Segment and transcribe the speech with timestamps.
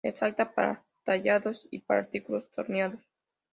[0.03, 3.03] Es apta para tallados y para artículos torneados.